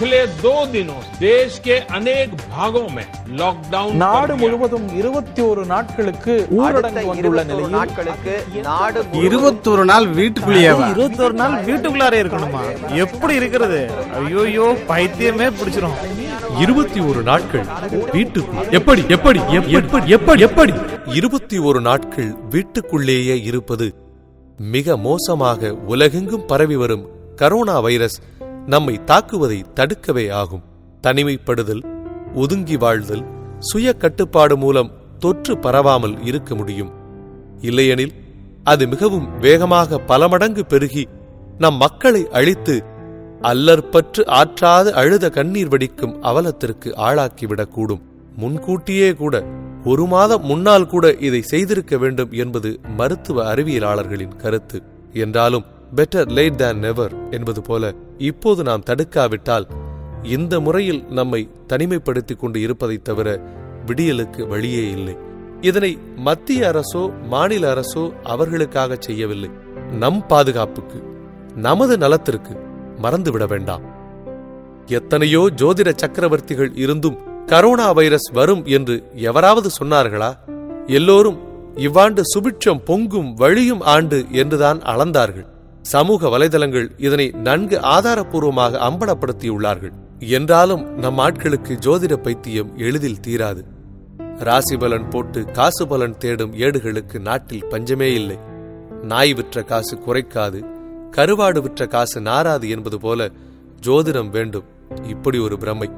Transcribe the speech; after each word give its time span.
पिछले 0.00 0.18
दो 0.38 0.52
दिनों 0.68 1.00
से 1.02 1.10
देश 1.20 1.58
के 1.60 1.74
अनेक 1.92 2.28
भागों 2.48 2.84
में 2.90 3.04
लॉकडाउन 3.38 3.90
कर 3.90 3.98
நாடு 4.02 4.32
दिया। 4.32 4.40
முழுவதும் 4.42 4.86
இருபத்தி 4.98 5.42
ஒரு 5.44 5.62
நாட்களுக்கு 5.66 6.34
ஊரடங்கு 6.56 6.88
அடுத்த 6.90 7.02
வந்துள்ள 7.08 7.40
21 7.40 7.50
நிலையில் 7.50 7.74
நாட்களுக்கு 7.76 8.34
நாடு 8.66 8.98
முழுவதும் 9.00 9.24
இருபத்தொரு 9.26 9.84
நாள் 9.90 10.06
வீட்டுக்குள்ளேயேவா 10.18 10.86
இருபத்தொரு 10.88 11.34
நாள் 11.40 11.56
வீட்டுக்குள்ளாரே 11.68 12.20
இருக்கணுமா 12.22 12.62
எப்படி 13.04 13.34
இருக்கிறது 13.34 13.80
ஐயோயோ 14.20 14.68
பைத்தியமே 14.88 15.48
பிடிச்சிரும் 15.58 15.98
இருபத்தி 16.60 17.00
ஒரு 17.06 17.22
நாட்கள் 17.22 17.66
வீட்டுக்குள் 18.12 18.70
எப்படி 18.72 19.04
எப்படி 19.10 19.40
எப்- 19.58 19.70
எப்படி 19.78 20.06
எப்படி 20.16 20.42
எப்படி 20.48 20.74
இருபத்தி 21.14 21.58
ஒரு 21.68 21.82
நாட்கள் 21.82 22.30
வீட்டுக்குள்ளேயே 22.50 23.36
இருப்பது 23.42 23.88
மிக 24.72 24.96
மோசமாக 25.04 25.60
உலகெங்கும் 25.88 26.46
பரவி 26.46 26.76
வரும் 26.76 27.04
கரோனா 27.40 27.76
வைரஸ் 27.82 28.18
நம்மை 28.67 28.99
தாக்குவதை 29.05 29.63
தடுக்கவே 29.73 30.29
ஆகும். 30.29 30.63
தனிமைப்படுதல் 31.03 31.83
ஒதுங்கி 32.33 32.77
வாழ்தல் 32.77 33.23
சுய 33.59 33.93
கட்டுப்பாடு 33.93 34.57
மூலம் 34.57 34.91
தொற்று 35.19 35.55
பரவாமல் 35.55 36.17
இருக்க 36.23 36.55
முடியும். 36.55 36.91
இல்லையெனில் 37.61 38.13
அது 38.63 38.87
மிகவும் 38.87 39.39
வேகமாக 39.39 39.97
பல 39.97 40.27
மடங்கு 40.27 40.65
பெருகி 40.65 41.07
நம் 41.57 41.75
மக்களை 41.75 42.29
அழித்து 42.29 42.83
அல்லற்பற்று 43.41 44.25
ஆற்றாது 44.25 44.93
அழுத 44.93 45.29
கண்ணீர் 45.29 45.67
வடிக்கும் 45.67 46.21
அவலத்திற்கு 46.21 46.93
ஆளாக்கிவிடக்கூடும். 46.97 48.01
முன்கூட்டியே 48.35 49.13
கூட 49.13 49.45
ஒரு 49.85 50.05
மாதம் 50.05 50.45
முன்னால் 50.45 50.87
கூட 50.87 51.13
இதை 51.13 51.41
செய்திருக்க 51.41 51.97
வேண்டும் 51.97 52.31
என்பது 52.31 52.79
மருத்துவ 52.97 53.55
அறிவியலாளர்களின் 53.55 54.35
கருத்து. 54.35 54.81
என்றாலும் 55.13 55.65
பெட்டர் 55.95 56.31
லேட் 56.31 56.57
தேன் 56.57 56.79
நெவர் 56.79 57.29
என்பது 57.29 57.61
போல 57.61 57.93
இப்போது 58.17 58.63
நாம் 58.63 58.83
தடுக்காவிட்டால் 58.83 59.67
இந்த 60.23 60.59
முறையில் 60.59 61.05
நம்மை 61.09 61.49
தனிமைப்படுத்திக் 61.67 62.35
கொண்டு 62.35 62.61
இருப்பதைத் 62.61 63.03
தவிர 63.03 63.39
விடியலுக்கு 63.85 64.47
வழியே 64.47 64.89
இல்லை. 64.89 65.17
இதனை 65.61 65.99
மத்திய 66.15 66.71
அரசோ 66.71 67.11
மாநில 67.27 67.73
அரசோ 67.73 68.21
அவர்களுக்காக 68.23 68.97
செய்யவில்லை. 68.99 69.49
நம் 69.91 70.27
பாதுகாப்புக்கு 70.27 71.03
நமது 71.55 71.97
நலத்திற்கு 71.97 72.57
மறந்துவிட 73.01 73.47
வேண்டாம். 73.47 73.81
எத்தனையோ 74.85 75.49
ஜோதிட 75.55 75.93
சக்கரவர்த்திகள் 75.95 76.71
இருந்தும் 76.73 77.17
கரோனா 77.45 77.93
வைரஸ் 77.93 78.31
வரும் 78.31 78.65
என்று 78.65 79.03
எவராவது 79.15 79.69
சொன்னார்களா? 79.81 80.33
எல்லோரும் 80.85 81.39
இவ்வாண்டு 81.75 82.21
சுபிட்சம் 82.35 82.83
பொங்கும் 82.85 83.33
வழியும் 83.33 83.81
ஆண்டு 83.81 84.25
என்றுதான் 84.31 84.79
அளந்தார்கள். 84.79 85.47
சமூக 85.81 86.27
வலைதளங்கள் 86.27 86.89
இதனை 86.97 87.29
நன்கு 87.29 87.77
ஆதாரப்பூர்வமாக 87.77 88.77
அம்பலப்படுத்தியுள்ளார்கள். 88.77 89.91
என்றாலும் 90.19 90.99
நம் 90.99 91.17
ஆட்களுக்கு 91.17 91.77
ஜோதிட 91.79 92.13
பைத்தியம் 92.13 92.77
எளிதில் 92.77 93.19
தீராது. 93.27 93.63
ராசி 94.39 94.77
பலன் 94.77 95.09
போட்டு 95.09 95.45
காசு 95.45 95.87
பலன் 95.87 96.17
தேடும் 96.17 96.53
ஏடுகளுக்கு 96.53 97.19
நாட்டில் 97.19 97.65
பஞ்சமே 97.65 98.13
இல்லை. 98.13 98.37
நாய் 99.01 99.33
விற்ற 99.33 99.63
காசு 99.63 99.97
குறைக்காது 99.97 100.63
கருவாடு 101.11 101.61
விற்ற 101.61 101.87
காசு 101.87 102.21
நாராது 102.21 102.69
என்பது 102.69 102.99
போல 102.99 103.31
ஜோதிடம் 103.81 104.29
வேண்டும். 104.29 104.63
இப்படி 105.03 105.39
ஒரு 105.39 105.57
பிரமை. 105.57 105.89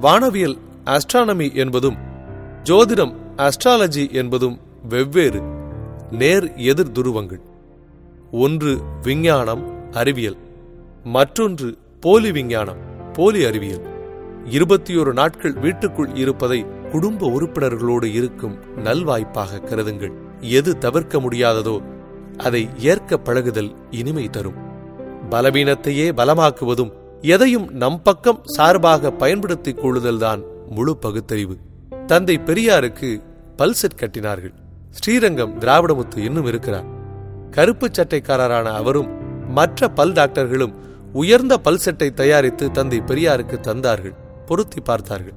வானவியல் 0.00 0.56
ஆஸ்ட்ரானமி 0.84 1.54
என்பதும் 1.54 1.96
ஜோதிடம் 2.64 3.14
ஆஸ்ட்ராலஜி 3.36 4.12
என்பதும் 4.12 4.60
வெவ்வேறு 4.88 5.42
நேர் 6.10 6.56
எதிர் 6.56 6.92
துருவங்கள். 6.92 7.40
ஒன்று 8.32 8.78
விஞ்ஞானம் 9.02 9.92
அறிவியல். 9.92 10.36
மற்றொன்று 11.04 11.78
போலி 12.00 12.32
விஞ்ஞானம் 12.32 12.76
போலி 13.12 13.44
அறிவியல். 13.44 13.86
இருபத்தி 14.44 14.96
ஒரு 14.96 15.12
நாட்கள் 15.12 15.52
வீட்டுக்குள் 15.52 16.14
இருப்பதை 16.14 16.66
குடும்ப 16.90 17.30
உறுப்பினர்களோடு 17.30 18.04
இருக்கும் 18.04 18.56
நல்வாய்ப்பாக 18.84 19.60
கருதுங்கள். 19.64 20.12
எது 20.40 20.78
தவிர்க்க 20.78 21.18
முடியாததோ 21.18 21.82
அதை 22.36 22.68
ஏற்க 22.78 23.18
பழகுதல் 23.18 23.74
இனிமை 23.90 24.30
தரும். 24.30 24.54
பலவீனத்தையே 25.30 26.12
பலமாக்குவதும் 26.12 26.92
எதையும் 27.20 27.68
நம் 27.70 28.02
பக்கம் 28.02 28.40
சார்பாக 28.44 29.10
பயன்படுத்திக் 29.10 29.84
கொள்ளுதல்தான் 29.84 30.42
முழு 30.68 30.96
பகுத்தறிவு. 30.96 31.56
தந்தை 32.06 32.40
பெரியாருக்கு 32.46 33.22
பல்செட் 33.58 34.00
கட்டினார்கள். 34.00 34.54
ஸ்ரீரங்கம் 34.90 35.58
திராவிடமுத்து 35.58 36.16
இன்னும் 36.16 36.46
இருக்கிறார். 36.46 36.91
கருப்பு 37.52 37.88
சட்டைக்காரரான 37.88 38.62
அவரும் 38.62 39.08
மற்ற 39.50 39.88
பல் 39.88 40.12
டாக்டர்களும் 40.12 40.74
உயர்ந்த 41.12 41.58
பல் 41.58 41.76
சட்டை 41.76 42.10
தயாரித்து 42.10 42.70
தந்தை 42.70 42.98
பெரியாருக்கு 42.98 43.60
தந்தார்கள் 43.60 44.14
பொருத்தி 44.46 44.80
பார்த்தார்கள். 44.80 45.32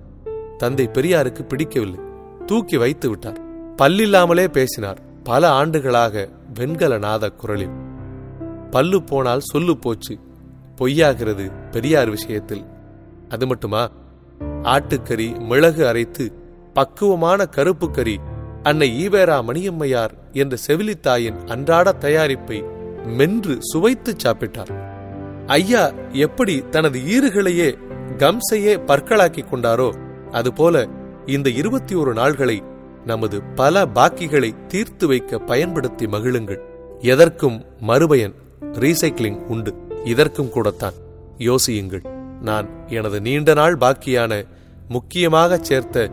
தந்தை 0.57 0.89
பெரியாருக்கு 0.93 1.43
பிடிக்கவில்லை. 1.43 1.99
தூக்கி 2.45 2.77
வைத்து 2.77 3.09
விட்டார். 3.09 3.39
பல்லில்லாமலே 3.75 4.47
பேசினார். 4.47 5.01
பல 5.23 5.49
ஆண்டுகளாக 5.49 6.29
வெண்கல 6.53 6.97
நாத 6.97 7.29
குரலில். 7.29 7.69
பல்லு 8.71 9.03
போனால் 9.03 9.39
சொல்லு 9.39 9.77
போச்சு. 9.77 10.19
பொய்யாகிறது 10.77 11.51
பெரியார் 11.71 12.09
விஷயத்தில். 12.09 12.65
அது 13.29 13.47
மட்டுமா? 13.47 13.89
ஆட்டுக்கறி 14.63 15.39
மிளகு 15.39 15.87
அரைத்து 15.87 16.33
பக்குவமான 16.73 17.45
கருப்பு 17.45 17.91
கறி 17.91 18.19
அன்னை 18.65 19.07
ஈவேரா 19.07 19.43
மணியம்மையார் 19.43 20.09
என்ற 20.31 20.57
செவிலித்தாயின் 20.67 21.47
அன்றாட 21.47 21.95
தயாரிப்பை 21.99 22.63
மென்று 23.05 23.57
சுவைத்து 23.59 24.15
சாப்பிட்டார். 24.23 24.71
ஐயா 25.47 25.91
எப்படி 26.11 26.63
தனது 26.69 26.99
ஈறுகளையே 26.99 27.77
கம்சையே 28.17 28.85
பற்களாக்கிக் 28.85 29.53
கொண்டாரோ 29.53 29.95
அதுபோல 30.31 30.87
இந்த 31.25 31.49
இருபத்தி 31.49 31.95
ஒரு 31.95 32.13
நாள்களை 32.13 32.59
நமது 33.05 33.41
பல 33.43 33.85
பாக்கிகளை 33.85 34.65
தீர்த்து 34.65 35.07
வைக்க 35.07 35.39
பயன்படுத்தி 35.39 36.05
மகிழுங்கள். 36.05 36.59
எதற்கும் 36.99 37.65
மறுபயன் 37.79 38.33
ரீசைக்கிளிங் 38.61 39.45
உண்டு. 39.45 39.75
இதற்கும் 40.03 40.49
கூடத்தான் 40.49 40.93
யோசியுங்கள். 41.37 42.07
நான் 42.41 42.67
எனது 42.87 43.21
நீண்ட 43.21 43.53
நாள் 43.53 43.77
பாக்கியான 43.77 44.45
முக்கியமாகச் 44.89 45.63
சேர்த்த 45.63 46.09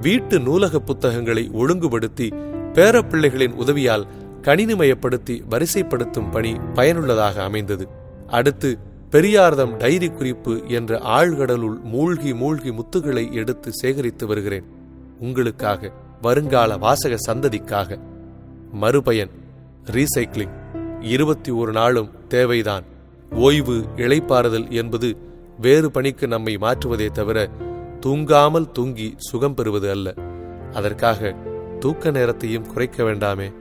வீட்டு 0.00 0.40
நூலக 0.40 0.78
புத்தகங்களை 0.78 1.50
ஒழுங்குபடுத்தி 1.52 2.28
பேரப்பிள்ளைகளின் 2.72 3.52
உதவியால் 3.52 4.06
கணினிமயப்படுத்தி 4.42 5.42
வரிசைப்படுத்தும் 5.50 6.30
பணி 6.30 6.56
பயனுள்ளதாக 6.74 7.42
அமைந்தது. 7.42 7.88
அடுத்து 8.26 8.78
பெரியார்தம் 9.10 9.76
டைரி 9.76 10.08
குறிப்பு 10.08 10.62
என்ற 10.66 10.98
ஆழ்கடலுள் 10.98 11.82
மூழ்கி 11.82 12.34
மூழ்கி 12.34 12.70
முத்துகளை 12.70 13.32
எடுத்து 13.32 13.72
சேகரித்து 13.72 14.26
வருகிறேன். 14.26 14.64
உங்களுக்காக 15.20 15.92
வருங்கால 16.22 16.76
வாசக 16.76 17.34
சந்ததிக்காக. 17.34 17.98
மறுபயன் 18.72 19.30
ரீசைக்கிளிங் 19.84 20.50
இருபத்தி 21.00 21.50
ஒரு 21.50 21.72
நாளும் 21.72 22.10
தேவைதான். 22.28 22.82
ஓய்வு 23.30 23.84
இழைப்பாறுதல் 23.96 24.70
என்பது 24.70 25.16
வேறு 25.60 25.90
பணிக்கு 25.90 26.28
நம்மை 26.28 26.56
மாற்றுவதே 26.56 27.06
தவிர 27.06 27.50
தூங்காமல் 28.06 28.70
தூங்கி 28.70 29.14
சுகம் 29.16 29.54
பெறுவது 29.54 29.90
அல்ல. 29.90 30.14
அதற்காக 30.72 31.34
தூக்க 31.78 32.10
நேரத்தையும் 32.10 32.66
குறைக்க 32.66 33.02
வேண்டாமே. 33.02 33.54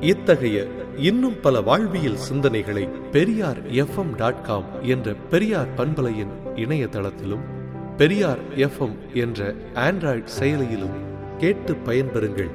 இத்தகைய 0.00 0.66
இன்னும் 0.96 1.40
பல 1.40 1.60
வாழ்வியல் 1.60 2.18
சிந்தனைகளை 2.32 3.10
பெரியார் 3.10 3.70
எஃப்எம் 3.70 4.14
டாட் 4.16 4.42
காம் 4.42 4.64
என்ற 4.82 5.14
பெரியார் 5.14 5.74
பண்பலையின் 5.76 6.32
இணையதளத்திலும் 6.54 7.44
பெரியார் 7.96 8.56
எஃப்எம் 8.56 8.96
என்ற 9.14 9.54
ஆண்ட்ராய்டு 9.74 10.26
செயலியிலும் 10.40 10.96
கேட்டு 11.38 11.72
பயன்பெறுங்கள். 11.72 12.50